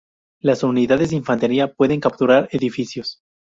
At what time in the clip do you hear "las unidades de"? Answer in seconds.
0.41-1.17